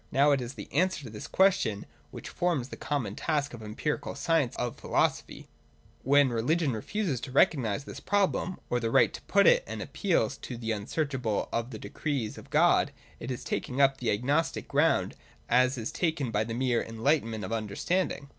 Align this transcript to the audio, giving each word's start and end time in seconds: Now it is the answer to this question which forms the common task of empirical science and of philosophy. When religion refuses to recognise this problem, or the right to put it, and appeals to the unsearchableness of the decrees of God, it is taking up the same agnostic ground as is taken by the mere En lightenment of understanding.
Now 0.11 0.31
it 0.31 0.41
is 0.41 0.55
the 0.55 0.67
answer 0.73 1.03
to 1.03 1.11
this 1.11 1.27
question 1.27 1.85
which 2.09 2.29
forms 2.29 2.69
the 2.69 2.75
common 2.75 3.15
task 3.15 3.53
of 3.53 3.61
empirical 3.61 4.15
science 4.15 4.55
and 4.55 4.65
of 4.65 4.77
philosophy. 4.79 5.47
When 6.01 6.29
religion 6.29 6.71
refuses 6.73 7.21
to 7.21 7.31
recognise 7.31 7.83
this 7.83 7.99
problem, 7.99 8.57
or 8.67 8.79
the 8.79 8.89
right 8.89 9.13
to 9.13 9.21
put 9.21 9.45
it, 9.45 9.63
and 9.67 9.79
appeals 9.79 10.37
to 10.37 10.57
the 10.57 10.71
unsearchableness 10.71 11.49
of 11.53 11.69
the 11.69 11.77
decrees 11.77 12.39
of 12.39 12.49
God, 12.49 12.91
it 13.19 13.29
is 13.29 13.43
taking 13.43 13.79
up 13.79 13.97
the 13.99 14.07
same 14.07 14.15
agnostic 14.15 14.67
ground 14.67 15.15
as 15.47 15.77
is 15.77 15.91
taken 15.91 16.31
by 16.31 16.45
the 16.45 16.55
mere 16.55 16.81
En 16.81 16.97
lightenment 16.97 17.45
of 17.45 17.51
understanding. 17.53 18.29